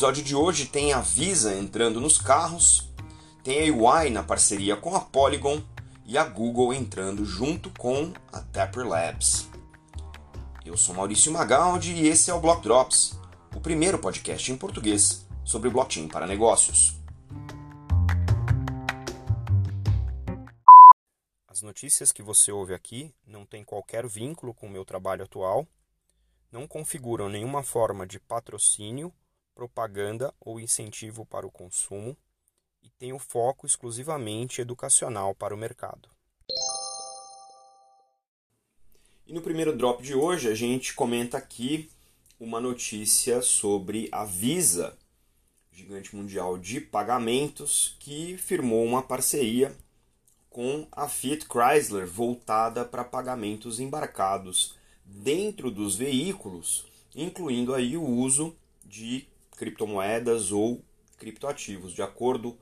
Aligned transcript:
episódio 0.00 0.24
de 0.24 0.34
hoje 0.34 0.64
tem 0.64 0.94
a 0.94 1.00
Visa 1.02 1.54
entrando 1.54 2.00
nos 2.00 2.16
carros, 2.16 2.90
tem 3.44 3.68
a 3.68 3.70
UI 3.70 4.08
na 4.08 4.22
parceria 4.22 4.74
com 4.74 4.96
a 4.96 5.00
Polygon 5.00 5.62
e 6.06 6.16
a 6.16 6.24
Google 6.24 6.72
entrando 6.72 7.22
junto 7.22 7.68
com 7.78 8.10
a 8.32 8.40
Tapper 8.40 8.88
Labs. 8.88 9.46
Eu 10.64 10.74
sou 10.74 10.94
Maurício 10.94 11.30
Magaldi 11.30 11.92
e 11.92 12.08
esse 12.08 12.30
é 12.30 12.34
o 12.34 12.40
Block 12.40 12.62
Drops, 12.62 13.20
o 13.54 13.60
primeiro 13.60 13.98
podcast 13.98 14.50
em 14.50 14.56
português 14.56 15.26
sobre 15.44 15.68
blockchain 15.68 16.08
para 16.08 16.26
negócios. 16.26 16.98
As 21.46 21.60
notícias 21.60 22.10
que 22.10 22.22
você 22.22 22.50
ouve 22.50 22.72
aqui 22.72 23.14
não 23.26 23.44
têm 23.44 23.62
qualquer 23.62 24.06
vínculo 24.06 24.54
com 24.54 24.66
o 24.66 24.70
meu 24.70 24.86
trabalho 24.86 25.24
atual, 25.24 25.68
não 26.50 26.66
configuram 26.66 27.28
nenhuma 27.28 27.62
forma 27.62 28.06
de 28.06 28.18
patrocínio, 28.18 29.12
propaganda 29.60 30.32
ou 30.40 30.58
incentivo 30.58 31.26
para 31.26 31.46
o 31.46 31.50
consumo 31.50 32.16
e 32.82 32.88
têm 32.88 33.12
o 33.12 33.18
foco 33.18 33.66
exclusivamente 33.66 34.62
educacional 34.62 35.34
para 35.34 35.54
o 35.54 35.58
mercado. 35.58 36.08
E 39.26 39.34
no 39.34 39.42
primeiro 39.42 39.76
drop 39.76 40.02
de 40.02 40.14
hoje 40.14 40.48
a 40.48 40.54
gente 40.54 40.94
comenta 40.94 41.36
aqui 41.36 41.90
uma 42.38 42.58
notícia 42.58 43.42
sobre 43.42 44.08
a 44.10 44.24
Visa, 44.24 44.96
gigante 45.70 46.16
mundial 46.16 46.56
de 46.56 46.80
pagamentos, 46.80 47.96
que 48.00 48.38
firmou 48.38 48.82
uma 48.82 49.02
parceria 49.02 49.76
com 50.48 50.88
a 50.90 51.06
Fiat 51.06 51.46
Chrysler 51.46 52.06
voltada 52.06 52.82
para 52.82 53.04
pagamentos 53.04 53.78
embarcados 53.78 54.74
dentro 55.04 55.70
dos 55.70 55.96
veículos, 55.96 56.86
incluindo 57.14 57.74
aí 57.74 57.94
o 57.94 58.06
uso 58.06 58.56
de 58.86 59.28
criptomoedas 59.56 60.52
ou 60.52 60.82
criptoativos. 61.18 61.92
De 61.92 62.02
acordo 62.02 62.58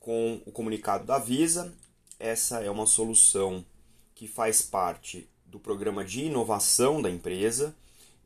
com 0.00 0.40
o 0.44 0.52
comunicado 0.52 1.04
da 1.04 1.18
Visa, 1.18 1.74
essa 2.18 2.60
é 2.60 2.70
uma 2.70 2.86
solução 2.86 3.64
que 4.14 4.28
faz 4.28 4.62
parte 4.62 5.28
do 5.46 5.58
programa 5.58 6.04
de 6.04 6.24
inovação 6.24 7.00
da 7.00 7.10
empresa 7.10 7.74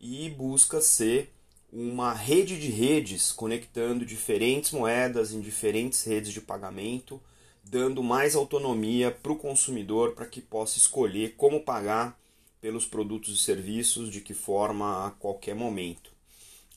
e 0.00 0.30
busca 0.30 0.80
ser 0.80 1.32
uma 1.72 2.12
rede 2.12 2.58
de 2.58 2.68
redes 2.68 3.32
conectando 3.32 4.04
diferentes 4.04 4.72
moedas 4.72 5.32
em 5.32 5.40
diferentes 5.40 6.02
redes 6.04 6.32
de 6.32 6.40
pagamento 6.40 7.20
dando 7.70 8.02
mais 8.02 8.34
autonomia 8.34 9.10
para 9.10 9.32
o 9.32 9.36
consumidor 9.36 10.12
para 10.14 10.26
que 10.26 10.40
possa 10.40 10.78
escolher 10.78 11.34
como 11.36 11.60
pagar 11.60 12.18
pelos 12.60 12.86
produtos 12.86 13.34
e 13.34 13.44
serviços, 13.44 14.10
de 14.10 14.20
que 14.20 14.34
forma, 14.34 15.06
a 15.06 15.10
qualquer 15.12 15.54
momento. 15.54 16.10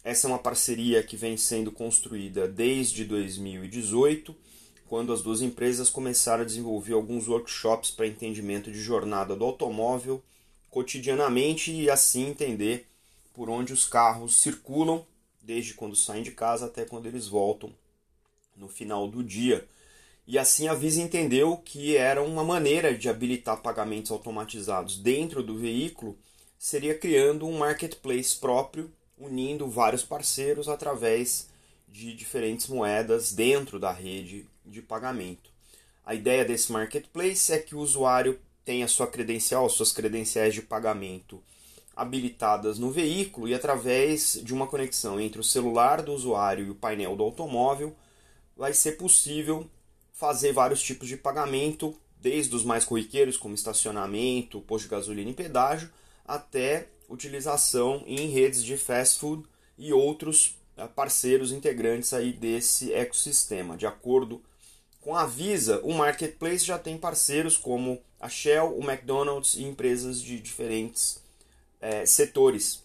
Essa 0.04 0.28
é 0.28 0.30
uma 0.30 0.40
parceria 0.40 1.04
que 1.04 1.16
vem 1.16 1.38
sendo 1.38 1.72
construída 1.72 2.48
desde 2.48 3.06
2018, 3.06 4.36
quando 4.88 5.14
as 5.14 5.22
duas 5.22 5.42
empresas 5.42 5.90
começaram 5.90 6.44
a 6.44 6.46
desenvolver 6.46 6.94
alguns 6.94 7.28
workshops 7.28 7.92
para 7.92 8.08
entendimento 8.08 8.72
de 8.72 8.82
jornada 8.82 9.36
do 9.36 9.46
automóvel 9.46 10.22
cotidianamente 10.72 11.72
e 11.72 11.90
assim 11.90 12.30
entender 12.30 12.88
por 13.34 13.50
onde 13.50 13.74
os 13.74 13.86
carros 13.86 14.42
circulam, 14.42 15.06
desde 15.42 15.74
quando 15.74 15.96
saem 15.96 16.24
de 16.24 16.32
casa 16.32 16.66
até 16.66 16.86
quando 16.86 17.06
eles 17.06 17.28
voltam 17.28 17.72
no 18.56 18.68
final 18.68 19.08
do 19.08 19.24
dia. 19.24 19.68
E 20.26 20.38
assim 20.38 20.68
a 20.68 20.74
Visa 20.74 21.02
entendeu 21.02 21.58
que 21.58 21.98
era 21.98 22.24
uma 22.24 22.44
maneira 22.44 22.96
de 22.96 23.10
habilitar 23.10 23.62
pagamentos 23.62 24.12
automatizados 24.12 24.98
dentro 24.98 25.44
do 25.44 25.58
veículo, 25.58 26.18
seria 26.58 26.98
criando 26.98 27.46
um 27.46 27.58
marketplace 27.58 28.36
próprio, 28.36 28.92
unindo 29.22 29.70
vários 29.70 30.04
parceiros 30.04 30.68
através 30.68 31.48
de 31.88 32.14
diferentes 32.14 32.68
moedas 32.68 33.32
dentro 33.32 33.80
da 33.80 33.92
rede 33.92 34.48
de 34.66 34.82
pagamento. 34.82 35.52
A 36.04 36.16
ideia 36.16 36.44
desse 36.44 36.72
marketplace 36.72 37.54
é 37.54 37.60
que 37.60 37.76
o 37.76 37.80
usuário 37.80 38.40
tenha 38.66 38.88
sua 38.88 39.08
credencial, 39.08 39.70
suas 39.70 39.92
credenciais 39.92 40.54
de 40.54 40.62
pagamento 40.62 41.42
habilitadas 41.96 42.80
no 42.80 42.90
veículo 42.90 43.48
e 43.48 43.54
através 43.54 44.40
de 44.42 44.54
uma 44.54 44.66
conexão 44.66 45.20
entre 45.20 45.40
o 45.40 45.44
celular 45.44 46.02
do 46.02 46.14
usuário 46.14 46.66
e 46.66 46.70
o 46.70 46.76
painel 46.76 47.16
do 47.16 47.24
automóvel, 47.24 47.96
vai 48.56 48.74
ser 48.74 48.94
possível 48.94 49.70
fazer 50.14 50.54
vários 50.54 50.82
tipos 50.82 51.08
de 51.08 51.18
pagamento, 51.18 51.96
desde 52.20 52.56
os 52.56 52.64
mais 52.64 52.86
corriqueiros, 52.86 53.38
como 53.38 53.56
estacionamento, 53.56 54.62
posto 54.62 54.86
de 54.86 54.92
gasolina 54.92 55.32
e 55.32 55.34
pedágio, 55.34 55.92
até 56.26 56.88
utilização 57.12 58.04
em 58.08 58.28
redes 58.28 58.64
de 58.64 58.78
fast 58.78 59.20
food 59.20 59.44
e 59.78 59.92
outros 59.92 60.58
eh, 60.78 60.88
parceiros 60.88 61.52
integrantes 61.52 62.14
aí 62.14 62.32
desse 62.32 62.94
ecossistema. 62.94 63.76
De 63.76 63.86
acordo 63.86 64.42
com 65.02 65.16
a 65.16 65.26
Visa, 65.26 65.82
o 65.84 65.94
marketplace 65.94 66.64
já 66.64 66.80
tem 66.80 66.98
parceiros 66.98 67.58
como 67.58 68.02
a 68.20 68.30
Shell, 68.30 68.78
o 68.78 68.84
McDonald's 68.84 69.56
e 69.56 69.64
empresas 69.64 70.22
de 70.22 70.40
diferentes 70.40 71.20
é, 71.82 72.06
setores. 72.06 72.84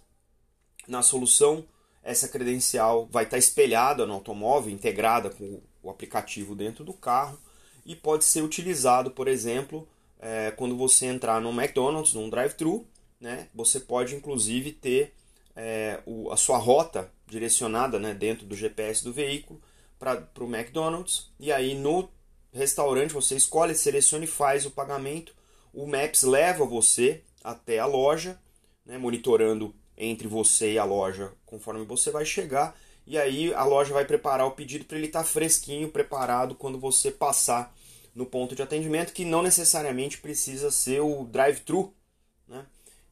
Na 0.89 1.03
solução, 1.03 1.65
essa 2.03 2.27
credencial 2.27 3.07
vai 3.11 3.25
estar 3.25 3.37
espelhada 3.37 4.07
no 4.07 4.15
automóvel, 4.15 4.73
integrada 4.73 5.29
com 5.29 5.61
o 5.83 5.91
aplicativo 5.91 6.55
dentro 6.55 6.85
do 6.85 6.93
carro 6.93 7.39
e 7.85 7.95
pode 7.95 8.25
ser 8.25 8.43
utilizado, 8.43 9.11
por 9.11 9.29
exemplo, 9.29 9.87
é, 10.19 10.51
quando 10.53 10.77
você 10.77 11.07
entrar 11.07 11.41
no 11.41 11.51
McDonald's, 11.51 12.15
num 12.15 12.31
drive-thru, 12.31 12.87
né, 13.21 13.49
você 13.55 13.81
pode 13.81 14.15
inclusive 14.15 14.73
ter 14.73 15.15
é, 15.55 16.01
o, 16.05 16.31
a 16.31 16.37
sua 16.37 16.59
rota 16.59 17.11
direcionada 17.27 17.99
né, 17.99 18.15
dentro 18.15 18.47
do 18.47 18.55
GPS 18.55 19.03
do 19.03 19.13
veículo 19.13 19.61
para 19.99 20.29
o 20.41 20.55
McDonald's 20.55 21.31
e 21.41 21.51
aí 21.51 21.75
no 21.75 22.09
restaurante 22.53 23.13
você 23.13 23.37
escolhe, 23.37 23.75
seleciona 23.75 24.25
e 24.25 24.29
faz 24.29 24.67
o 24.67 24.71
pagamento. 24.71 25.35
O 25.73 25.87
Maps 25.87 26.23
leva 26.23 26.65
você 26.65 27.23
até 27.43 27.79
a 27.79 27.87
loja, 27.87 28.39
né, 28.85 28.99
monitorando 28.99 29.75
entre 29.97 30.29
você 30.29 30.75
e 30.75 30.79
a 30.79 30.85
loja 30.85 31.33
conforme 31.45 31.85
você 31.85 32.11
vai 32.11 32.25
chegar 32.25 32.77
e 33.07 33.17
aí 33.17 33.55
a 33.55 33.65
loja 33.65 33.95
vai 33.95 34.05
preparar 34.05 34.47
o 34.47 34.51
pedido 34.51 34.85
para 34.85 34.99
ele 34.99 35.07
estar 35.07 35.21
tá 35.21 35.25
fresquinho, 35.25 35.89
preparado 35.89 36.55
quando 36.57 36.79
você 36.79 37.11
passar 37.11 37.73
no 38.15 38.27
ponto 38.27 38.57
de 38.57 38.63
atendimento, 38.63 39.13
que 39.13 39.25
não 39.25 39.43
necessariamente 39.43 40.19
precisa 40.19 40.71
ser 40.71 41.01
o 41.01 41.25
drive-thru. 41.25 41.95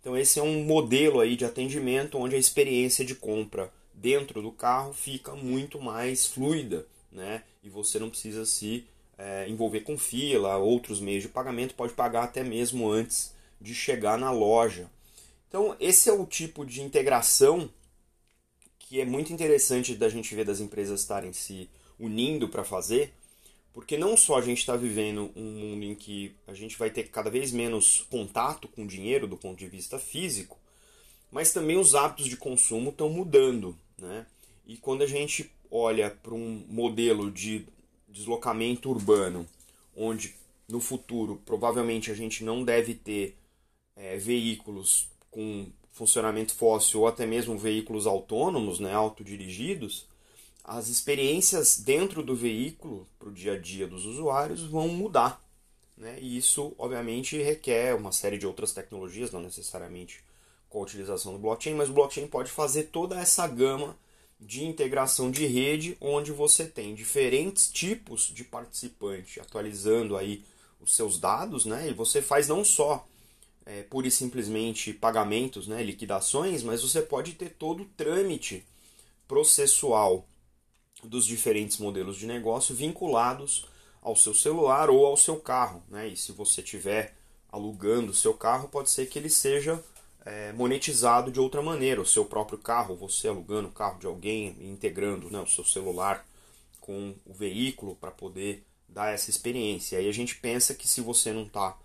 Então 0.04 0.14
esse 0.14 0.38
é 0.38 0.42
um 0.42 0.62
modelo 0.64 1.18
aí 1.18 1.34
de 1.34 1.46
atendimento 1.46 2.18
onde 2.18 2.36
a 2.36 2.38
experiência 2.38 3.06
de 3.06 3.14
compra 3.14 3.72
dentro 3.94 4.42
do 4.42 4.52
carro 4.52 4.92
fica 4.92 5.34
muito 5.34 5.80
mais 5.80 6.26
fluida, 6.26 6.86
né? 7.10 7.42
E 7.62 7.70
você 7.70 7.98
não 7.98 8.10
precisa 8.10 8.44
se 8.44 8.84
é, 9.16 9.48
envolver 9.48 9.80
com 9.80 9.96
fila, 9.96 10.58
outros 10.58 11.00
meios 11.00 11.22
de 11.22 11.30
pagamento, 11.30 11.74
pode 11.74 11.94
pagar 11.94 12.24
até 12.24 12.44
mesmo 12.44 12.86
antes 12.86 13.32
de 13.58 13.74
chegar 13.74 14.18
na 14.18 14.30
loja. 14.30 14.90
Então 15.48 15.74
esse 15.80 16.10
é 16.10 16.12
o 16.12 16.26
tipo 16.26 16.66
de 16.66 16.82
integração 16.82 17.70
que 18.78 19.00
é 19.00 19.06
muito 19.06 19.32
interessante 19.32 19.94
da 19.94 20.10
gente 20.10 20.34
ver 20.34 20.44
das 20.44 20.60
empresas 20.60 21.00
estarem 21.00 21.32
se 21.32 21.70
unindo 21.98 22.46
para 22.46 22.62
fazer, 22.62 23.10
porque 23.74 23.98
não 23.98 24.16
só 24.16 24.38
a 24.38 24.40
gente 24.40 24.58
está 24.58 24.76
vivendo 24.76 25.32
um 25.34 25.50
mundo 25.50 25.82
em 25.82 25.96
que 25.96 26.32
a 26.46 26.54
gente 26.54 26.78
vai 26.78 26.90
ter 26.90 27.08
cada 27.08 27.28
vez 27.28 27.50
menos 27.50 28.06
contato 28.08 28.68
com 28.68 28.86
dinheiro 28.86 29.26
do 29.26 29.36
ponto 29.36 29.58
de 29.58 29.66
vista 29.66 29.98
físico, 29.98 30.56
mas 31.28 31.52
também 31.52 31.76
os 31.76 31.96
hábitos 31.96 32.26
de 32.26 32.36
consumo 32.36 32.90
estão 32.90 33.10
mudando. 33.10 33.76
Né? 33.98 34.24
E 34.64 34.76
quando 34.76 35.02
a 35.02 35.08
gente 35.08 35.50
olha 35.68 36.08
para 36.08 36.32
um 36.32 36.64
modelo 36.68 37.32
de 37.32 37.66
deslocamento 38.08 38.88
urbano, 38.88 39.44
onde 39.96 40.36
no 40.68 40.80
futuro 40.80 41.42
provavelmente 41.44 42.12
a 42.12 42.14
gente 42.14 42.44
não 42.44 42.62
deve 42.62 42.94
ter 42.94 43.36
é, 43.96 44.16
veículos 44.16 45.08
com 45.32 45.66
funcionamento 45.90 46.54
fóssil 46.54 47.00
ou 47.00 47.08
até 47.08 47.26
mesmo 47.26 47.58
veículos 47.58 48.06
autônomos, 48.06 48.78
né, 48.78 48.94
autodirigidos, 48.94 50.06
as 50.64 50.88
experiências 50.88 51.76
dentro 51.76 52.22
do 52.22 52.34
veículo 52.34 53.06
para 53.18 53.28
o 53.28 53.32
dia 53.32 53.52
a 53.52 53.58
dia 53.58 53.86
dos 53.86 54.06
usuários 54.06 54.62
vão 54.62 54.88
mudar. 54.88 55.44
Né? 55.96 56.18
E 56.20 56.38
isso, 56.38 56.74
obviamente, 56.78 57.36
requer 57.36 57.94
uma 57.94 58.10
série 58.10 58.38
de 58.38 58.46
outras 58.46 58.72
tecnologias, 58.72 59.30
não 59.30 59.40
necessariamente 59.40 60.24
com 60.70 60.78
a 60.78 60.82
utilização 60.82 61.34
do 61.34 61.38
blockchain, 61.38 61.74
mas 61.74 61.90
o 61.90 61.92
blockchain 61.92 62.26
pode 62.26 62.50
fazer 62.50 62.84
toda 62.84 63.20
essa 63.20 63.46
gama 63.46 63.96
de 64.40 64.64
integração 64.64 65.30
de 65.30 65.46
rede, 65.46 65.96
onde 66.00 66.32
você 66.32 66.64
tem 66.64 66.94
diferentes 66.94 67.70
tipos 67.70 68.32
de 68.34 68.42
participante 68.42 69.38
atualizando 69.40 70.16
aí 70.16 70.42
os 70.80 70.96
seus 70.96 71.18
dados, 71.18 71.64
né? 71.64 71.88
E 71.88 71.94
você 71.94 72.20
faz 72.20 72.48
não 72.48 72.64
só 72.64 73.06
é, 73.64 73.82
pura 73.82 74.08
e 74.08 74.10
simplesmente 74.10 74.92
pagamentos, 74.92 75.66
né, 75.66 75.82
liquidações, 75.82 76.62
mas 76.62 76.82
você 76.82 77.00
pode 77.00 77.32
ter 77.32 77.50
todo 77.50 77.84
o 77.84 77.88
trâmite 77.96 78.64
processual 79.28 80.26
dos 81.08 81.26
diferentes 81.26 81.78
modelos 81.78 82.16
de 82.16 82.26
negócio 82.26 82.74
vinculados 82.74 83.66
ao 84.02 84.14
seu 84.14 84.34
celular 84.34 84.90
ou 84.90 85.06
ao 85.06 85.16
seu 85.16 85.36
carro. 85.36 85.82
Né? 85.88 86.08
E 86.08 86.16
se 86.16 86.32
você 86.32 86.60
estiver 86.60 87.16
alugando 87.50 88.10
o 88.10 88.14
seu 88.14 88.34
carro, 88.34 88.68
pode 88.68 88.90
ser 88.90 89.06
que 89.06 89.18
ele 89.18 89.30
seja 89.30 89.82
é, 90.24 90.52
monetizado 90.52 91.30
de 91.30 91.40
outra 91.40 91.62
maneira. 91.62 92.00
O 92.00 92.06
seu 92.06 92.24
próprio 92.24 92.58
carro, 92.58 92.96
você 92.96 93.28
alugando 93.28 93.68
o 93.68 93.72
carro 93.72 93.98
de 93.98 94.06
alguém, 94.06 94.56
integrando 94.60 95.30
né, 95.30 95.40
o 95.40 95.46
seu 95.46 95.64
celular 95.64 96.26
com 96.80 97.14
o 97.24 97.32
veículo 97.32 97.96
para 97.96 98.10
poder 98.10 98.64
dar 98.88 99.12
essa 99.12 99.30
experiência. 99.30 99.98
Aí 99.98 100.08
a 100.08 100.12
gente 100.12 100.36
pensa 100.36 100.74
que 100.74 100.86
se 100.86 101.00
você 101.00 101.32
não 101.32 101.44
está 101.44 101.76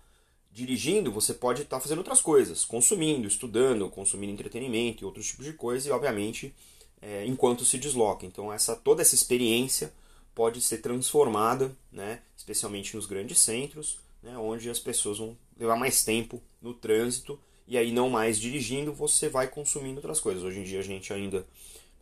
dirigindo, 0.52 1.12
você 1.12 1.32
pode 1.32 1.62
estar 1.62 1.76
tá 1.76 1.80
fazendo 1.80 1.98
outras 1.98 2.20
coisas, 2.20 2.64
consumindo, 2.64 3.26
estudando, 3.26 3.88
consumindo 3.88 4.32
entretenimento 4.32 5.02
e 5.02 5.06
outros 5.06 5.26
tipos 5.28 5.46
de 5.46 5.52
coisas, 5.52 5.86
e 5.86 5.90
obviamente 5.90 6.54
é, 7.00 7.24
enquanto 7.26 7.64
se 7.64 7.78
desloca. 7.78 8.26
Então 8.26 8.52
essa 8.52 8.76
toda 8.76 9.02
essa 9.02 9.14
experiência 9.14 9.92
pode 10.34 10.60
ser 10.60 10.78
transformada, 10.78 11.76
né, 11.90 12.20
especialmente 12.36 12.94
nos 12.96 13.06
grandes 13.06 13.38
centros, 13.40 13.98
né, 14.22 14.36
onde 14.38 14.70
as 14.70 14.78
pessoas 14.78 15.18
vão 15.18 15.36
levar 15.58 15.76
mais 15.76 16.04
tempo 16.04 16.40
no 16.62 16.72
trânsito 16.72 17.38
e 17.66 17.76
aí 17.76 17.92
não 17.92 18.08
mais 18.10 18.38
dirigindo, 18.38 18.92
você 18.92 19.28
vai 19.28 19.48
consumindo 19.48 19.96
outras 19.96 20.20
coisas. 20.20 20.42
Hoje 20.42 20.60
em 20.60 20.64
dia 20.64 20.80
a 20.80 20.84
gente 20.84 21.12
ainda 21.12 21.46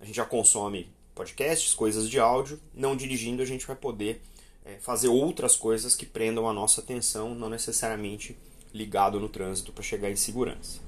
a 0.01 0.05
gente 0.05 0.17
já 0.17 0.25
consome 0.25 0.89
podcasts, 1.15 1.75
coisas 1.75 2.09
de 2.09 2.21
áudio, 2.21 2.61
não 2.73 2.97
dirigindo 2.97 3.43
a 3.43 3.47
gente 3.47 3.67
vai 3.67 3.75
poder 3.75 4.23
é, 4.65 4.77
fazer 4.81 5.09
outras 5.09 5.57
coisas 5.57 5.97
que 5.97 6.07
prendam 6.07 6.49
a 6.49 6.53
nossa 6.53 6.81
atenção, 6.81 7.35
não 7.35 7.49
necessariamente 7.49 8.37
ligado 8.73 9.19
no 9.19 9.29
trânsito 9.29 9.73
para 9.73 9.83
chegar 9.83 10.11
em 10.11 10.17
segurança. 10.17 10.88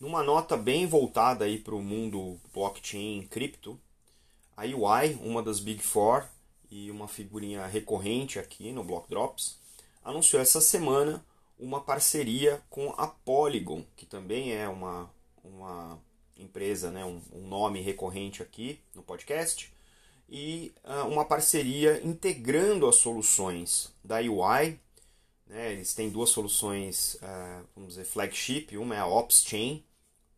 Numa 0.00 0.22
nota 0.22 0.56
bem 0.56 0.86
voltada 0.86 1.44
aí 1.44 1.58
para 1.58 1.74
o 1.74 1.82
mundo 1.82 2.38
blockchain 2.52 3.26
cripto, 3.30 3.78
a 4.56 4.62
UI, 4.62 5.14
uma 5.22 5.42
das 5.42 5.60
Big 5.60 5.82
Four 5.82 6.24
e 6.70 6.90
uma 6.90 7.06
figurinha 7.06 7.66
recorrente 7.66 8.38
aqui 8.38 8.72
no 8.72 8.82
Block 8.82 9.08
Drops, 9.08 9.58
anunciou 10.04 10.42
essa 10.42 10.60
semana 10.60 11.24
uma 11.58 11.80
parceria 11.80 12.60
com 12.68 12.92
a 12.98 13.06
Polygon, 13.06 13.84
que 13.96 14.04
também 14.04 14.52
é 14.52 14.68
uma, 14.68 15.08
uma 15.42 15.98
empresa, 16.36 16.90
né, 16.90 17.04
um, 17.04 17.20
um 17.32 17.46
nome 17.46 17.80
recorrente 17.80 18.42
aqui 18.42 18.80
no 18.94 19.02
podcast, 19.02 19.72
e 20.28 20.72
uh, 20.84 21.06
uma 21.06 21.24
parceria 21.24 22.00
integrando 22.04 22.88
as 22.88 22.96
soluções 22.96 23.92
da 24.02 24.16
UI. 24.16 24.80
Né, 25.54 25.70
eles 25.70 25.94
têm 25.94 26.10
duas 26.10 26.30
soluções, 26.30 27.14
uh, 27.22 27.64
vamos 27.76 27.90
dizer, 27.90 28.04
flagship. 28.04 28.76
Uma 28.76 28.96
é 28.96 28.98
a 28.98 29.06
OpsChain, 29.06 29.84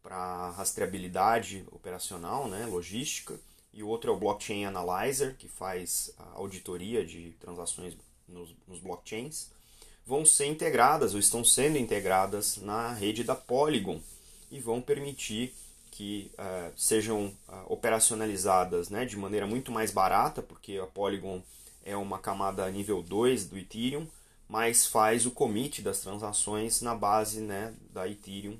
para 0.02 0.50
rastreabilidade 0.50 1.64
operacional, 1.72 2.46
né, 2.48 2.66
logística, 2.66 3.40
e 3.72 3.82
o 3.82 3.88
outro 3.88 4.10
é 4.10 4.14
o 4.14 4.18
Blockchain 4.18 4.66
Analyzer, 4.66 5.34
que 5.38 5.48
faz 5.48 6.12
a 6.18 6.32
auditoria 6.34 7.02
de 7.02 7.30
transações 7.40 7.96
nos, 8.28 8.54
nos 8.68 8.78
blockchains. 8.78 9.50
Vão 10.04 10.26
ser 10.26 10.48
integradas 10.48 11.14
ou 11.14 11.18
estão 11.18 11.42
sendo 11.42 11.78
integradas 11.78 12.58
na 12.58 12.92
rede 12.92 13.24
da 13.24 13.34
Polygon. 13.34 14.02
E 14.50 14.60
vão 14.60 14.82
permitir 14.82 15.54
que 15.92 16.30
uh, 16.34 16.72
sejam 16.76 17.28
uh, 17.48 17.72
operacionalizadas 17.72 18.90
né, 18.90 19.06
de 19.06 19.16
maneira 19.16 19.46
muito 19.46 19.72
mais 19.72 19.90
barata, 19.90 20.42
porque 20.42 20.76
a 20.76 20.86
Polygon 20.86 21.42
é 21.82 21.96
uma 21.96 22.18
camada 22.18 22.70
nível 22.70 23.02
2 23.02 23.46
do 23.46 23.56
Ethereum, 23.56 24.06
mas 24.48 24.86
faz 24.86 25.26
o 25.26 25.30
commit 25.30 25.82
das 25.82 26.00
transações 26.00 26.80
na 26.80 26.94
base 26.94 27.40
né, 27.40 27.74
da 27.90 28.08
Ethereum 28.08 28.56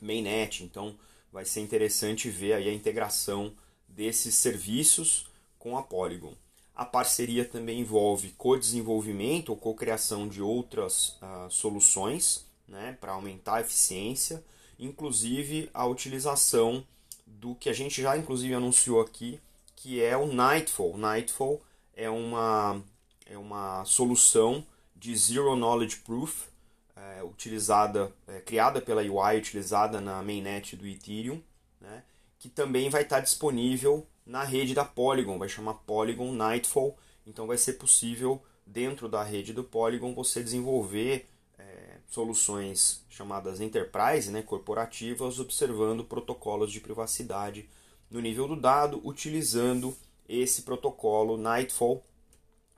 Mainnet. 0.00 0.62
Então 0.62 0.96
vai 1.32 1.44
ser 1.44 1.60
interessante 1.60 2.28
ver 2.28 2.54
aí 2.54 2.68
a 2.68 2.74
integração 2.74 3.52
desses 3.88 4.34
serviços 4.34 5.26
com 5.58 5.76
a 5.76 5.82
Polygon. 5.82 6.34
A 6.74 6.84
parceria 6.84 7.44
também 7.44 7.80
envolve 7.80 8.30
co-desenvolvimento 8.38 9.48
ou 9.48 9.56
co-criação 9.56 10.28
de 10.28 10.40
outras 10.40 11.16
uh, 11.20 11.50
soluções 11.50 12.46
né, 12.68 12.96
para 13.00 13.12
aumentar 13.12 13.56
a 13.56 13.60
eficiência, 13.62 14.44
inclusive 14.78 15.68
a 15.74 15.86
utilização 15.86 16.84
do 17.26 17.54
que 17.54 17.68
a 17.68 17.72
gente 17.72 18.00
já 18.00 18.16
inclusive 18.16 18.54
anunciou 18.54 19.00
aqui, 19.00 19.40
que 19.74 20.00
é 20.00 20.16
o 20.16 20.26
Nightfall. 20.26 20.96
Nightfall 20.96 21.60
é 21.94 22.08
uma, 22.08 22.80
é 23.26 23.36
uma 23.36 23.84
solução 23.84 24.64
de 24.98 25.16
Zero 25.16 25.54
Knowledge 25.54 25.98
Proof, 25.98 26.48
é, 26.96 27.22
utilizada, 27.22 28.12
é, 28.26 28.40
criada 28.40 28.80
pela 28.80 29.02
UI, 29.02 29.38
utilizada 29.38 30.00
na 30.00 30.20
mainnet 30.22 30.74
do 30.76 30.86
Ethereum, 30.86 31.40
né, 31.80 32.02
que 32.38 32.48
também 32.48 32.90
vai 32.90 33.02
estar 33.02 33.20
disponível 33.20 34.06
na 34.26 34.42
rede 34.42 34.74
da 34.74 34.84
Polygon, 34.84 35.38
vai 35.38 35.48
chamar 35.48 35.74
Polygon 35.74 36.32
Nightfall, 36.32 36.98
então 37.26 37.46
vai 37.46 37.56
ser 37.56 37.74
possível 37.74 38.42
dentro 38.66 39.08
da 39.08 39.22
rede 39.22 39.52
do 39.52 39.62
Polygon 39.62 40.14
você 40.14 40.42
desenvolver 40.42 41.28
é, 41.56 41.98
soluções 42.08 43.04
chamadas 43.08 43.60
enterprise, 43.60 44.30
né, 44.30 44.42
corporativas, 44.42 45.38
observando 45.38 46.04
protocolos 46.04 46.72
de 46.72 46.80
privacidade 46.80 47.68
no 48.10 48.20
nível 48.20 48.48
do 48.48 48.56
dado, 48.56 49.00
utilizando 49.04 49.96
esse 50.28 50.62
protocolo 50.62 51.36
Nightfall, 51.36 52.04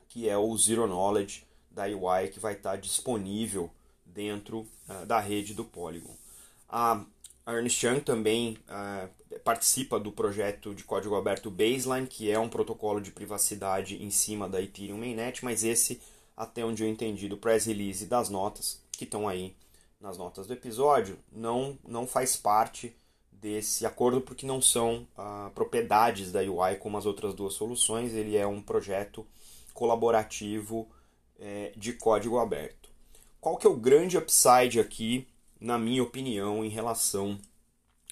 que 0.08 0.28
é 0.28 0.36
o 0.36 0.56
Zero 0.56 0.86
Knowledge 0.86 1.48
da 1.80 1.86
UI, 1.86 2.28
que 2.28 2.38
vai 2.38 2.52
estar 2.52 2.76
disponível 2.76 3.70
dentro 4.04 4.66
uh, 4.88 5.06
da 5.06 5.18
rede 5.18 5.54
do 5.54 5.64
Polygon. 5.64 6.14
A 6.68 7.02
Ernst 7.46 7.82
Young 7.82 8.00
também 8.00 8.58
uh, 8.68 9.38
participa 9.40 9.98
do 9.98 10.12
projeto 10.12 10.74
de 10.74 10.84
código 10.84 11.16
aberto 11.16 11.50
Baseline, 11.50 12.06
que 12.06 12.30
é 12.30 12.38
um 12.38 12.48
protocolo 12.48 13.00
de 13.00 13.10
privacidade 13.10 14.02
em 14.02 14.10
cima 14.10 14.48
da 14.48 14.60
Ethereum 14.60 14.98
Mainnet, 14.98 15.44
mas 15.44 15.64
esse, 15.64 16.00
até 16.36 16.64
onde 16.64 16.82
eu 16.82 16.88
entendi 16.88 17.28
do 17.28 17.36
press 17.36 17.66
release 17.66 18.04
das 18.06 18.28
notas, 18.28 18.80
que 18.92 19.04
estão 19.04 19.26
aí 19.26 19.56
nas 20.00 20.18
notas 20.18 20.46
do 20.46 20.52
episódio, 20.52 21.18
não, 21.32 21.78
não 21.86 22.06
faz 22.06 22.36
parte 22.36 22.94
desse 23.32 23.86
acordo 23.86 24.20
porque 24.20 24.46
não 24.46 24.60
são 24.60 25.06
uh, 25.16 25.50
propriedades 25.54 26.30
da 26.30 26.40
UI 26.40 26.76
como 26.78 26.98
as 26.98 27.06
outras 27.06 27.34
duas 27.34 27.54
soluções, 27.54 28.12
ele 28.12 28.36
é 28.36 28.46
um 28.46 28.60
projeto 28.60 29.26
colaborativo 29.72 30.86
é, 31.40 31.72
de 31.76 31.94
código 31.94 32.38
aberto. 32.38 32.88
Qual 33.40 33.56
que 33.56 33.66
é 33.66 33.70
o 33.70 33.76
grande 33.76 34.16
upside 34.16 34.78
aqui 34.78 35.26
na 35.60 35.78
minha 35.78 36.02
opinião, 36.02 36.64
em 36.64 36.68
relação 36.68 37.38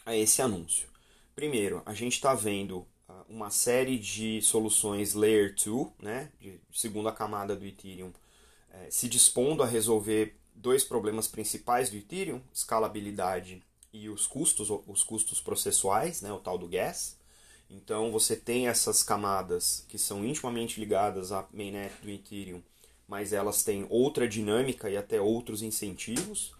a 0.04 0.14
esse 0.14 0.42
anúncio. 0.42 0.88
Primeiro, 1.34 1.82
a 1.86 1.94
gente 1.94 2.14
está 2.14 2.34
vendo 2.34 2.86
ah, 3.08 3.24
uma 3.28 3.50
série 3.50 3.98
de 3.98 4.42
soluções 4.42 5.14
Layer 5.14 5.54
2, 5.54 5.88
né, 6.00 6.30
de 6.38 6.60
segunda 6.70 7.10
camada 7.10 7.56
do 7.56 7.64
Ethereum, 7.64 8.12
eh, 8.70 8.88
se 8.90 9.08
dispondo 9.08 9.62
a 9.62 9.66
resolver 9.66 10.36
dois 10.54 10.84
problemas 10.84 11.26
principais 11.26 11.88
do 11.88 11.96
Ethereum, 11.96 12.42
escalabilidade 12.52 13.62
e 13.92 14.10
os 14.10 14.26
custos, 14.26 14.68
os 14.86 15.02
custos 15.02 15.40
processuais, 15.40 16.20
né, 16.20 16.30
o 16.32 16.38
tal 16.38 16.58
do 16.58 16.68
gas. 16.68 17.16
Então 17.70 18.10
você 18.10 18.36
tem 18.36 18.68
essas 18.68 19.02
camadas 19.02 19.84
que 19.88 19.98
são 19.98 20.24
intimamente 20.24 20.80
ligadas 20.80 21.32
à 21.32 21.46
mainnet 21.52 21.94
do 22.02 22.10
Ethereum, 22.10 22.62
mas 23.08 23.32
elas 23.32 23.64
têm 23.64 23.86
outra 23.88 24.28
dinâmica 24.28 24.90
e 24.90 24.96
até 24.96 25.18
outros 25.18 25.62
incentivos. 25.62 26.52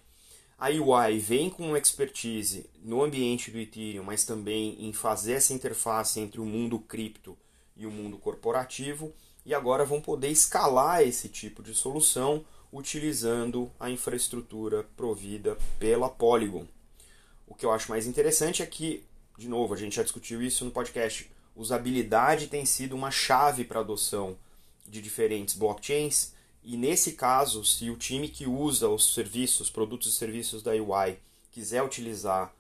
A 0.59 0.71
UI 0.71 1.19
vem 1.19 1.50
com 1.50 1.76
expertise 1.76 2.69
no 2.83 3.05
ambiente 3.05 3.50
do 3.50 3.59
Ethereum, 3.59 4.02
mas 4.02 4.25
também 4.25 4.76
em 4.81 4.93
fazer 4.93 5.35
essa 5.35 5.52
interface 5.52 6.19
entre 6.19 6.40
o 6.40 6.47
mundo 6.47 6.81
cripto 6.81 7.37
e 7.76 7.87
o 7.87 7.90
mundo 7.90 8.17
corporativo, 8.17 9.12
e 9.47 9.55
agora 9.55 9.85
vão 9.85 10.00
poder 10.00 10.31
escalar 10.31 11.02
esse 11.02 11.28
tipo 11.28 11.62
de 11.62 11.75
solução 11.75 12.45
utilizando 12.73 13.71
a 13.78 13.88
infraestrutura 13.88 14.85
provida 14.97 15.57
pela 15.78 16.09
Polygon. 16.09 16.67
O 17.47 17.55
que 17.55 17.64
eu 17.64 17.71
acho 17.71 17.90
mais 17.90 18.07
interessante 18.07 18.62
é 18.62 18.67
que, 18.67 19.05
de 19.38 19.49
novo, 19.49 19.75
a 19.75 19.76
gente 19.76 19.97
já 19.97 20.02
discutiu 20.02 20.43
isso 20.43 20.64
no 20.64 20.71
podcast, 20.71 21.31
usabilidade 21.55 22.49
tem 22.49 22.67
sido 22.67 22.97
uma 22.97 23.11
chave 23.11 23.64
para 23.64 23.78
a 23.78 23.83
adoção 23.83 24.37
de 24.87 25.00
diferentes 25.00 25.55
blockchains 25.55 26.33
e 26.70 26.76
nesse 26.76 27.12
caso, 27.12 27.64
se 27.64 27.88
o 27.88 27.96
time 27.96 28.28
que 28.28 28.46
usa 28.46 28.90
os 28.90 29.14
serviços, 29.14 29.70
produtos 29.70 30.12
e 30.12 30.16
serviços 30.18 30.62
da 30.62 30.72
UI, 30.72 31.18
quiser 31.50 31.82
utilizar 31.82 32.54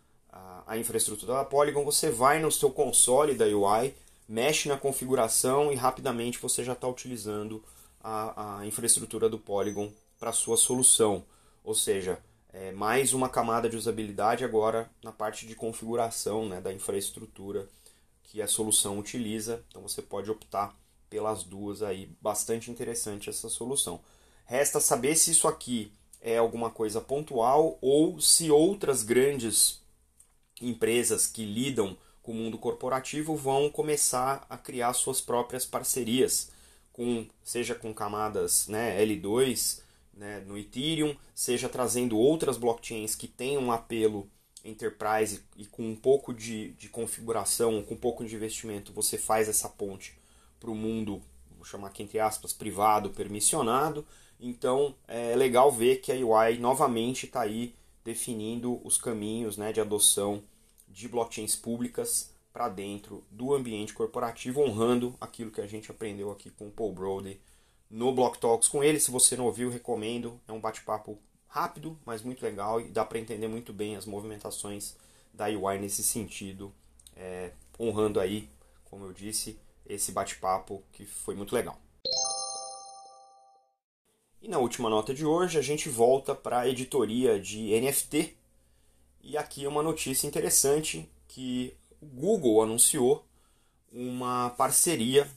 a, 0.66 0.78
infraestrutura 0.78 1.34
da 1.34 1.44
Polygon, 1.44 1.84
você 1.84 2.10
vai 2.10 2.38
no 2.38 2.50
seu 2.50 2.70
console 2.70 3.34
da 3.34 3.44
UI, 3.44 3.94
mexe 4.26 4.66
na 4.66 4.78
configuração 4.78 5.70
e 5.70 5.74
rapidamente 5.74 6.38
você 6.38 6.64
já 6.64 6.72
está 6.72 6.88
utilizando 6.88 7.62
a, 8.02 8.60
a 8.60 8.66
infraestrutura 8.66 9.28
do 9.28 9.38
Polygon 9.38 9.92
para 10.18 10.32
sua 10.32 10.56
solução. 10.56 11.22
Ou 11.62 11.74
seja, 11.74 12.18
é 12.50 12.72
mais 12.72 13.12
uma 13.12 13.28
camada 13.28 13.68
de 13.68 13.76
usabilidade 13.76 14.42
agora 14.42 14.88
na 15.04 15.12
parte 15.12 15.46
de 15.46 15.54
configuração 15.54 16.48
né, 16.48 16.62
da 16.62 16.72
infraestrutura 16.72 17.68
que 18.22 18.40
a 18.40 18.48
solução 18.48 18.98
utiliza. 18.98 19.62
Então 19.68 19.82
você 19.82 20.00
pode 20.00 20.30
optar 20.30 20.74
pelas 21.08 21.44
duas 21.44 21.82
aí. 21.82 22.10
Bastante 22.20 22.70
interessante 22.70 23.30
essa 23.30 23.48
solução. 23.48 24.00
Resta 24.44 24.80
saber 24.80 25.14
se 25.16 25.30
isso 25.30 25.46
aqui 25.46 25.92
é 26.20 26.38
alguma 26.38 26.70
coisa 26.70 27.00
pontual 27.00 27.78
ou 27.80 28.20
se 28.20 28.50
outras 28.50 29.02
grandes 29.02 29.80
empresas 30.60 31.26
que 31.26 31.44
lidam 31.44 31.96
com 32.22 32.32
o 32.32 32.34
mundo 32.34 32.58
corporativo 32.58 33.36
vão 33.36 33.70
começar 33.70 34.44
a 34.50 34.56
criar 34.56 34.92
suas 34.92 35.20
próprias 35.20 35.64
parcerias, 35.64 36.50
com, 36.92 37.26
seja 37.42 37.74
com 37.74 37.94
camadas 37.94 38.66
né, 38.68 39.02
L2, 39.04 39.80
né, 40.12 40.42
no 40.46 40.58
Ethereum, 40.58 41.16
seja 41.34 41.68
trazendo 41.68 42.18
outras 42.18 42.56
blockchains 42.56 43.14
que 43.14 43.28
tenham 43.28 43.62
um 43.62 43.72
apelo 43.72 44.28
enterprise 44.64 45.42
e 45.56 45.64
com 45.64 45.88
um 45.88 45.96
pouco 45.96 46.34
de, 46.34 46.72
de 46.72 46.88
configuração, 46.88 47.82
com 47.82 47.94
um 47.94 47.98
pouco 47.98 48.24
de 48.24 48.34
investimento, 48.34 48.92
você 48.92 49.16
faz 49.16 49.48
essa 49.48 49.68
ponte 49.68 50.17
para 50.58 50.70
o 50.70 50.74
mundo, 50.74 51.22
vou 51.56 51.64
chamar 51.64 51.88
aqui 51.88 52.02
entre 52.02 52.18
aspas, 52.18 52.52
privado, 52.52 53.10
permissionado. 53.10 54.06
Então 54.40 54.94
é 55.06 55.34
legal 55.34 55.70
ver 55.70 55.96
que 55.96 56.12
a 56.12 56.14
UI 56.14 56.58
novamente 56.58 57.26
está 57.26 57.42
aí 57.42 57.74
definindo 58.04 58.80
os 58.86 58.96
caminhos 58.96 59.56
né, 59.56 59.72
de 59.72 59.80
adoção 59.80 60.42
de 60.88 61.08
blockchains 61.08 61.54
públicas 61.54 62.32
para 62.52 62.68
dentro 62.68 63.24
do 63.30 63.54
ambiente 63.54 63.92
corporativo, 63.92 64.62
honrando 64.62 65.14
aquilo 65.20 65.50
que 65.50 65.60
a 65.60 65.66
gente 65.66 65.90
aprendeu 65.90 66.30
aqui 66.30 66.50
com 66.50 66.68
o 66.68 66.72
Paul 66.72 66.92
Brody 66.92 67.40
no 67.90 68.12
Block 68.12 68.38
Talks 68.38 68.68
com 68.68 68.82
ele. 68.82 68.98
Se 68.98 69.10
você 69.10 69.36
não 69.36 69.46
ouviu, 69.46 69.70
recomendo. 69.70 70.40
É 70.48 70.52
um 70.52 70.60
bate-papo 70.60 71.18
rápido, 71.46 71.98
mas 72.04 72.22
muito 72.22 72.42
legal 72.42 72.80
e 72.80 72.88
dá 72.88 73.04
para 73.04 73.18
entender 73.18 73.48
muito 73.48 73.72
bem 73.72 73.96
as 73.96 74.06
movimentações 74.06 74.96
da 75.32 75.46
UI 75.46 75.78
nesse 75.78 76.02
sentido, 76.02 76.72
é, 77.16 77.52
honrando 77.78 78.18
aí, 78.20 78.48
como 78.84 79.04
eu 79.04 79.12
disse, 79.12 79.58
esse 79.88 80.12
bate-papo 80.12 80.82
que 80.92 81.04
foi 81.04 81.34
muito 81.34 81.54
legal. 81.54 81.80
E 84.40 84.48
na 84.48 84.58
última 84.58 84.88
nota 84.88 85.12
de 85.12 85.24
hoje 85.24 85.58
a 85.58 85.62
gente 85.62 85.88
volta 85.88 86.34
para 86.34 86.60
a 86.60 86.68
editoria 86.68 87.40
de 87.40 87.78
NFT 87.80 88.36
e 89.20 89.36
aqui 89.36 89.64
é 89.64 89.68
uma 89.68 89.82
notícia 89.82 90.26
interessante 90.26 91.10
que 91.26 91.76
o 92.00 92.06
Google 92.06 92.62
anunciou 92.62 93.26
uma 93.92 94.50
parceria 94.50 95.28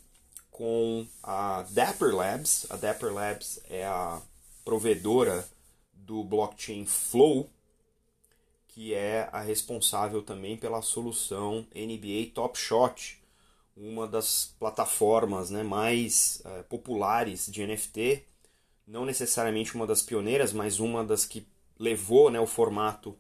com 0.50 1.06
a 1.24 1.64
Dapper 1.70 2.16
Labs. 2.16 2.68
A 2.70 2.76
Dapper 2.76 3.14
Labs 3.14 3.60
é 3.70 3.86
a 3.86 4.22
provedora 4.64 5.48
do 5.94 6.24
blockchain 6.24 6.86
Flow, 6.86 7.50
que 8.68 8.94
é 8.94 9.28
a 9.32 9.42
responsável 9.42 10.22
também 10.22 10.56
pela 10.56 10.82
solução 10.82 11.66
NBA 11.76 12.32
Top 12.34 12.58
Shot, 12.58 13.21
uma 13.82 14.08
das 14.08 14.54
plataformas 14.60 15.50
né, 15.50 15.64
mais 15.64 16.42
é, 16.46 16.62
populares 16.64 17.48
de 17.48 17.66
NFT, 17.66 18.24
não 18.86 19.06
necessariamente 19.06 19.74
uma 19.74 19.88
das 19.88 20.04
pioneiras, 20.04 20.54
mas 20.54 20.80
uma 20.80 21.04
das 21.04 21.26
que 21.26 21.48
levou 21.80 22.30
né, 22.30 22.40
o 22.40 22.46
formato 22.46 23.18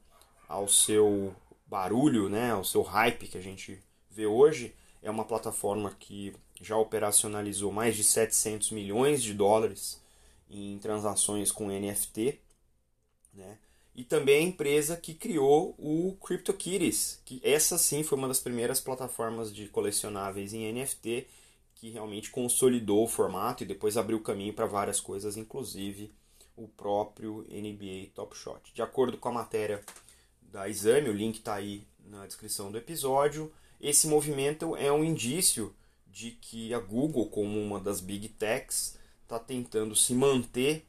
ao 0.48 0.68
seu 0.68 1.36
barulho, 1.66 2.30
né, 2.30 2.52
ao 2.52 2.64
seu 2.64 2.84
hype 2.84 3.28
que 3.28 3.38
a 3.38 3.42
gente 3.42 3.82
vê 4.10 4.28
hoje. 4.28 4.76
É 5.02 5.10
uma 5.10 5.26
plataforma 5.26 5.96
que 6.00 6.36
já 6.62 6.78
operacionalizou 6.78 7.72
mais 7.72 7.96
de 7.96 8.04
700 8.04 8.70
milhões 8.70 9.24
de 9.24 9.34
dólares 9.34 10.00
em 10.48 10.78
transações 10.78 11.52
com 11.52 11.70
NFT. 11.70 12.40
Né? 13.34 13.58
E 14.02 14.04
também 14.04 14.38
a 14.38 14.48
empresa 14.48 14.98
que 14.98 15.14
criou 15.14 15.76
o 15.78 16.18
CryptoKitties, 16.20 17.22
que 17.24 17.40
essa 17.44 17.78
sim 17.78 18.02
foi 18.02 18.18
uma 18.18 18.28
das 18.28 18.40
primeiras 18.40 18.82
plataformas 18.82 19.54
de 19.54 19.68
colecionáveis 19.68 20.56
em 20.56 20.74
NFT 20.74 21.28
que 21.76 21.92
realmente 21.92 22.32
consolidou 22.32 23.04
o 23.04 23.08
formato 23.08 23.62
e 23.62 23.66
depois 23.68 23.98
abriu 23.98 24.20
caminho 24.20 24.54
para 24.54 24.66
várias 24.66 25.00
coisas, 25.00 25.38
inclusive 25.38 26.12
o 26.58 26.68
próprio 26.68 27.46
NBA 27.48 28.08
Top 28.16 28.36
Shot. 28.36 28.74
De 28.74 28.82
acordo 28.82 29.20
com 29.20 29.30
a 29.30 29.34
matéria 29.34 29.80
da 30.52 30.68
Exame, 30.68 31.08
o 31.08 31.14
link 31.14 31.36
está 31.36 31.54
aí 31.54 31.86
na 32.04 32.26
descrição 32.26 32.72
do 32.72 32.80
episódio, 32.80 33.54
esse 33.80 34.08
movimento 34.08 34.76
é 34.76 34.92
um 34.92 35.04
indício 35.04 35.76
de 36.08 36.32
que 36.32 36.74
a 36.74 36.80
Google, 36.80 37.30
como 37.30 37.62
uma 37.62 37.80
das 37.80 38.02
big 38.02 38.30
techs, 38.30 38.98
está 39.22 39.38
tentando 39.38 39.96
se 39.96 40.16
manter 40.16 40.88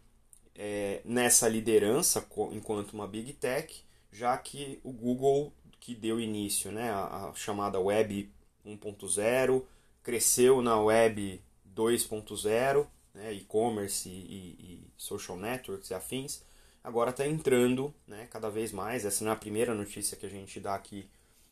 é, 0.55 1.01
nessa 1.05 1.49
liderança 1.49 2.27
enquanto 2.53 2.93
uma 2.93 3.07
big 3.07 3.33
tech, 3.35 3.83
já 4.11 4.37
que 4.37 4.79
o 4.85 4.93
Google 4.93 5.53
que 5.81 5.95
deu 5.95 6.21
início 6.21 6.71
né, 6.71 6.91
à, 6.91 7.31
à 7.31 7.35
chamada 7.35 7.81
Web 7.81 8.31
1.0, 8.65 9.65
cresceu 10.03 10.63
na 10.63 10.81
Web 10.81 11.43
2.0, 11.75 12.87
né, 13.15 13.33
e-commerce 13.33 14.09
e, 14.09 14.13
e, 14.13 14.87
social 14.97 15.37
networks 15.37 15.91
e 15.91 15.95
afins, 15.95 16.43
agora 16.85 17.11
está 17.11 17.27
entrando 17.27 17.93
né, 18.07 18.29
cada 18.31 18.49
vez 18.49 18.71
mais. 18.71 19.05
Essa 19.05 19.25
não 19.25 19.33
é 19.33 19.35
a 19.35 19.39
primeira 19.39 19.75
notícia 19.75 20.17
que 20.17 20.27
a 20.27 20.31
gente 20.31 20.61
dá 20.61 20.75
aqui 20.75 21.09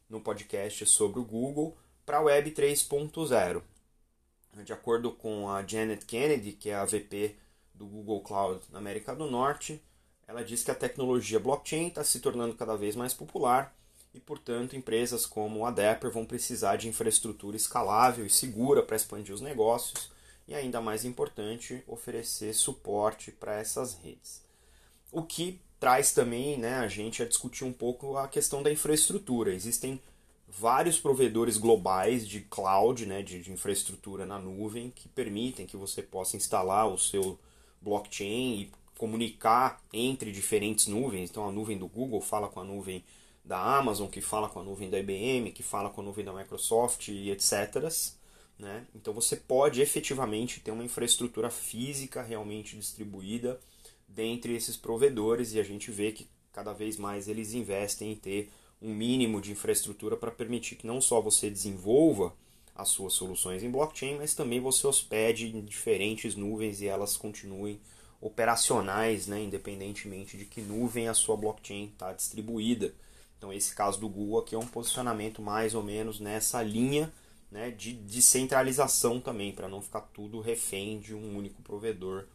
no 0.08 0.20
podcast 0.20 0.86
sobre 0.86 1.18
o 1.18 1.24
Google 1.24 1.76
para 2.06 2.18
a 2.18 2.22
Web 2.22 2.52
3.0. 2.52 3.62
De 4.64 4.72
acordo 4.72 5.12
com 5.12 5.48
a 5.48 5.64
Janet 5.66 6.04
Kennedy, 6.04 6.52
que 6.52 6.70
é 6.70 6.74
a 6.74 6.84
VP 6.84 7.36
do 7.80 7.86
Google 7.86 8.20
Cloud 8.20 8.60
na 8.70 8.78
América 8.78 9.16
do 9.16 9.24
Norte, 9.24 9.82
ela 10.28 10.44
diz 10.44 10.62
que 10.62 10.70
a 10.70 10.74
tecnologia 10.74 11.40
blockchain 11.40 11.88
está 11.88 12.04
se 12.04 12.20
tornando 12.20 12.54
cada 12.54 12.76
vez 12.76 12.94
mais 12.94 13.14
popular 13.14 13.74
e, 14.12 14.20
portanto, 14.20 14.76
empresas 14.76 15.24
como 15.24 15.64
a 15.64 15.70
Dapper 15.70 16.10
vão 16.10 16.26
precisar 16.26 16.76
de 16.76 16.88
infraestrutura 16.88 17.56
escalável 17.56 18.26
e 18.26 18.30
segura 18.30 18.82
para 18.82 18.96
expandir 18.96 19.34
os 19.34 19.40
negócios 19.40 20.10
e, 20.46 20.54
ainda 20.54 20.78
mais 20.78 21.06
importante, 21.06 21.82
oferecer 21.86 22.52
suporte 22.52 23.32
para 23.32 23.58
essas 23.58 23.94
redes. 23.94 24.42
O 25.10 25.22
que 25.22 25.58
traz 25.80 26.12
também 26.12 26.58
né, 26.58 26.74
a 26.74 26.86
gente 26.86 27.22
a 27.22 27.26
discutir 27.26 27.64
um 27.64 27.72
pouco 27.72 28.18
a 28.18 28.28
questão 28.28 28.62
da 28.62 28.70
infraestrutura. 28.70 29.54
Existem 29.54 29.98
vários 30.46 31.00
provedores 31.00 31.56
globais 31.56 32.28
de 32.28 32.42
cloud, 32.42 33.06
né, 33.06 33.22
de, 33.22 33.42
de, 33.42 33.50
infraestrutura 33.50 34.26
na 34.26 34.38
nuvem, 34.38 34.90
que 34.90 35.08
permitem 35.08 35.66
que 35.66 35.78
você 35.78 36.02
possa 36.02 36.36
instalar 36.36 36.86
o 36.86 36.98
seu 36.98 37.38
blockchain 37.80 38.60
e 38.60 38.70
comunicar 38.98 39.82
entre 39.92 40.30
diferentes 40.30 40.86
nuvens. 40.86 41.30
Então 41.30 41.48
a 41.48 41.52
nuvem 41.52 41.78
do 41.78 41.88
Google 41.88 42.20
fala 42.20 42.48
com 42.48 42.60
a 42.60 42.64
nuvem 42.64 43.04
da 43.44 43.58
Amazon, 43.78 44.08
que 44.08 44.20
fala 44.20 44.48
com 44.48 44.60
a 44.60 44.62
nuvem 44.62 44.90
da 44.90 44.98
IBM, 44.98 45.52
que 45.52 45.62
fala 45.62 45.90
com 45.90 46.00
a 46.00 46.04
nuvem 46.04 46.24
da 46.24 46.32
Microsoft 46.32 47.08
e 47.08 47.30
etc. 47.30 47.88
Né? 48.58 48.86
Então 48.94 49.14
você 49.14 49.36
pode 49.36 49.80
efetivamente 49.80 50.60
ter 50.60 50.70
uma 50.70 50.84
infraestrutura 50.84 51.50
física 51.50 52.22
realmente 52.22 52.76
distribuída 52.76 53.58
dentre 54.06 54.54
esses 54.54 54.76
provedores 54.76 55.54
e 55.54 55.60
a 55.60 55.62
gente 55.62 55.90
vê 55.90 56.12
que 56.12 56.28
cada 56.52 56.72
vez 56.72 56.98
mais 56.98 57.28
eles 57.28 57.54
investem 57.54 58.12
em 58.12 58.16
ter 58.16 58.50
um 58.82 58.94
mínimo 58.94 59.40
de 59.40 59.52
infraestrutura 59.52 60.16
para 60.16 60.30
permitir 60.30 60.76
que 60.76 60.86
não 60.86 61.00
só 61.00 61.20
você 61.20 61.48
desenvolva 61.48 62.34
as 62.74 62.88
suas 62.88 63.12
soluções 63.12 63.62
em 63.62 63.70
blockchain, 63.70 64.16
mas 64.16 64.34
também 64.34 64.60
você 64.60 64.86
hospede 64.86 65.46
em 65.46 65.64
diferentes 65.64 66.34
nuvens 66.34 66.80
e 66.80 66.86
elas 66.86 67.16
continuem 67.16 67.80
operacionais, 68.20 69.26
né, 69.26 69.42
independentemente 69.42 70.36
de 70.36 70.44
que 70.44 70.60
nuvem 70.60 71.08
a 71.08 71.14
sua 71.14 71.36
blockchain 71.36 71.86
está 71.86 72.12
distribuída. 72.12 72.94
Então, 73.38 73.52
esse 73.52 73.74
caso 73.74 73.98
do 73.98 74.08
Google 74.08 74.40
aqui 74.40 74.54
é 74.54 74.58
um 74.58 74.66
posicionamento 74.66 75.40
mais 75.40 75.74
ou 75.74 75.82
menos 75.82 76.20
nessa 76.20 76.62
linha 76.62 77.10
né, 77.50 77.70
de 77.70 77.94
descentralização 77.94 79.18
também, 79.20 79.52
para 79.52 79.68
não 79.68 79.80
ficar 79.80 80.02
tudo 80.12 80.40
refém 80.40 81.00
de 81.00 81.14
um 81.14 81.36
único 81.36 81.62
provedor 81.62 82.26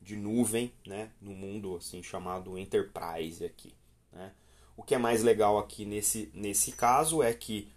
de 0.00 0.16
nuvem 0.16 0.72
né, 0.86 1.10
no 1.20 1.32
mundo 1.32 1.76
assim 1.76 2.02
chamado 2.02 2.58
enterprise 2.58 3.44
aqui. 3.44 3.74
Né. 4.12 4.32
O 4.76 4.82
que 4.82 4.94
é 4.94 4.98
mais 4.98 5.22
legal 5.22 5.58
aqui 5.58 5.84
nesse, 5.84 6.30
nesse 6.34 6.72
caso 6.72 7.22
é 7.22 7.32
que 7.32 7.68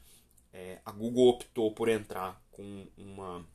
é, 0.57 0.79
a 0.83 0.91
Google 0.91 1.27
optou 1.27 1.71
por 1.71 1.87
entrar 1.87 2.41
com 2.51 2.87
uma 2.97 3.45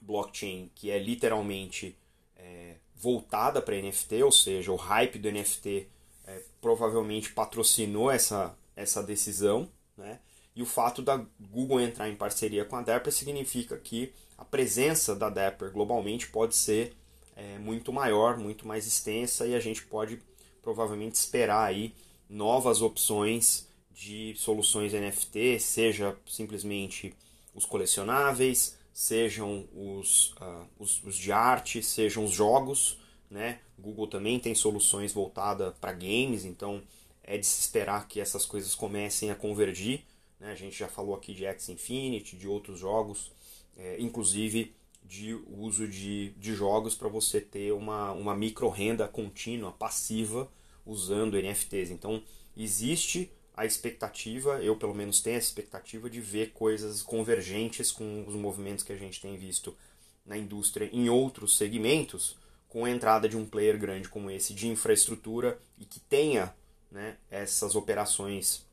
blockchain 0.00 0.70
que 0.72 0.88
é 0.88 0.98
literalmente 0.98 1.98
é, 2.36 2.76
voltada 2.94 3.60
para 3.60 3.74
NFT, 3.74 4.22
ou 4.22 4.30
seja, 4.30 4.70
o 4.70 4.76
hype 4.76 5.18
do 5.18 5.30
NFT 5.30 5.88
é, 6.24 6.42
provavelmente 6.60 7.32
patrocinou 7.32 8.08
essa, 8.08 8.56
essa 8.76 9.02
decisão, 9.02 9.68
né? 9.96 10.20
E 10.54 10.62
o 10.62 10.66
fato 10.66 11.02
da 11.02 11.16
Google 11.40 11.80
entrar 11.80 12.08
em 12.08 12.14
parceria 12.14 12.64
com 12.64 12.76
a 12.76 12.82
Dapper 12.82 13.12
significa 13.12 13.76
que 13.76 14.12
a 14.38 14.44
presença 14.44 15.16
da 15.16 15.28
Dapper 15.28 15.72
globalmente 15.72 16.28
pode 16.28 16.54
ser 16.54 16.94
é, 17.34 17.58
muito 17.58 17.92
maior, 17.92 18.36
muito 18.36 18.68
mais 18.68 18.86
extensa 18.86 19.46
e 19.46 19.54
a 19.54 19.60
gente 19.60 19.82
pode 19.86 20.20
provavelmente 20.60 21.14
esperar 21.14 21.64
aí 21.64 21.94
novas 22.28 22.82
opções 22.82 23.66
de 23.94 24.34
soluções 24.36 24.92
NFT, 24.92 25.60
seja 25.60 26.16
simplesmente 26.26 27.14
os 27.54 27.64
colecionáveis, 27.64 28.78
sejam 28.92 29.66
os, 29.74 30.32
uh, 30.32 30.66
os, 30.78 31.02
os, 31.04 31.16
de 31.16 31.32
arte, 31.32 31.82
sejam 31.82 32.24
os 32.24 32.32
jogos. 32.32 32.98
Né? 33.30 33.60
Google 33.78 34.06
também 34.06 34.38
tem 34.38 34.54
soluções 34.54 35.12
voltadas 35.12 35.74
para 35.80 35.92
games, 35.92 36.44
então 36.44 36.82
é 37.22 37.38
de 37.38 37.46
se 37.46 37.60
esperar 37.60 38.06
que 38.08 38.20
essas 38.20 38.44
coisas 38.44 38.74
comecem 38.74 39.30
a 39.30 39.34
convergir. 39.34 40.02
Né? 40.38 40.52
A 40.52 40.54
gente 40.54 40.76
já 40.76 40.88
falou 40.88 41.14
aqui 41.14 41.34
de 41.34 41.44
X 41.46 41.68
Infinity, 41.68 42.36
de 42.36 42.46
outros 42.46 42.78
jogos, 42.78 43.32
é, 43.76 43.96
inclusive 44.00 44.74
de 45.04 45.34
uso 45.34 45.86
de, 45.88 46.30
de 46.38 46.54
jogos 46.54 46.94
para 46.94 47.08
você 47.08 47.40
ter 47.40 47.72
uma, 47.72 48.12
uma 48.12 48.34
micro 48.34 48.68
renda 48.68 49.08
contínua, 49.08 49.72
passiva, 49.72 50.50
usando 50.86 51.36
NFTs. 51.36 51.90
Então 51.90 52.22
existe 52.56 53.30
a 53.54 53.66
expectativa, 53.66 54.62
eu 54.62 54.76
pelo 54.76 54.94
menos 54.94 55.20
tenho 55.20 55.36
a 55.36 55.38
expectativa 55.38 56.08
de 56.08 56.20
ver 56.20 56.52
coisas 56.52 57.02
convergentes 57.02 57.92
com 57.92 58.24
os 58.26 58.34
movimentos 58.34 58.84
que 58.84 58.92
a 58.92 58.96
gente 58.96 59.20
tem 59.20 59.36
visto 59.36 59.76
na 60.24 60.38
indústria 60.38 60.88
em 60.92 61.08
outros 61.08 61.56
segmentos, 61.56 62.36
com 62.68 62.84
a 62.84 62.90
entrada 62.90 63.28
de 63.28 63.36
um 63.36 63.46
player 63.46 63.78
grande 63.78 64.08
como 64.08 64.30
esse 64.30 64.54
de 64.54 64.68
infraestrutura 64.68 65.60
e 65.78 65.84
que 65.84 66.00
tenha 66.00 66.54
né, 66.90 67.16
essas 67.30 67.74
operações 67.74 68.64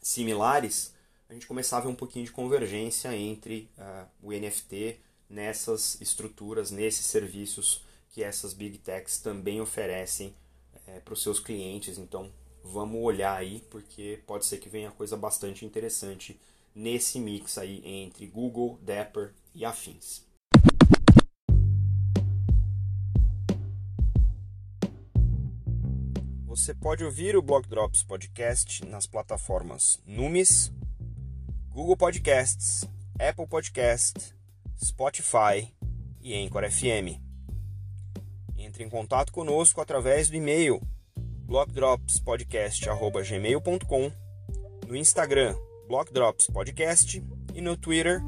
similares, 0.00 0.94
a 1.28 1.34
gente 1.34 1.46
começava 1.46 1.82
a 1.82 1.86
ver 1.86 1.92
um 1.92 1.96
pouquinho 1.96 2.24
de 2.24 2.30
convergência 2.30 3.14
entre 3.14 3.68
uh, 3.76 4.06
o 4.22 4.32
NFT 4.32 5.00
nessas 5.28 6.00
estruturas, 6.00 6.70
nesses 6.70 7.04
serviços 7.06 7.84
que 8.10 8.22
essas 8.22 8.54
big 8.54 8.78
techs 8.78 9.18
também 9.18 9.60
oferecem 9.60 10.34
é, 10.86 11.00
para 11.00 11.12
os 11.12 11.22
seus 11.22 11.40
clientes. 11.40 11.98
Então, 11.98 12.32
vamos 12.72 13.02
olhar 13.02 13.36
aí, 13.36 13.60
porque 13.70 14.20
pode 14.26 14.44
ser 14.44 14.58
que 14.58 14.68
venha 14.68 14.90
coisa 14.90 15.16
bastante 15.16 15.64
interessante 15.64 16.38
nesse 16.74 17.18
mix 17.18 17.56
aí 17.58 17.80
entre 17.84 18.26
Google, 18.26 18.78
Dapper 18.82 19.32
e 19.54 19.64
afins. 19.64 20.24
Você 26.44 26.74
pode 26.74 27.04
ouvir 27.04 27.36
o 27.36 27.42
Block 27.42 27.68
Drops 27.68 28.02
Podcast 28.02 28.84
nas 28.86 29.06
plataformas 29.06 30.00
Numis, 30.06 30.72
Google 31.68 31.96
Podcasts, 31.96 32.84
Apple 33.18 33.46
Podcast, 33.46 34.34
Spotify 34.82 35.72
e 36.20 36.34
Anchor 36.34 36.68
FM. 36.70 37.20
Entre 38.56 38.82
em 38.82 38.88
contato 38.88 39.32
conosco 39.32 39.80
através 39.80 40.28
do 40.28 40.36
e-mail 40.36 40.80
blockdropspodcast.gmail.com, 41.46 44.12
no 44.88 44.94
Instagram 44.94 45.54
Blockdrops 45.88 46.50
Podcast 46.52 47.22
e 47.54 47.60
no 47.60 47.76
Twitter 47.76 48.20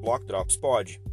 Blockdropspod. 0.00 1.09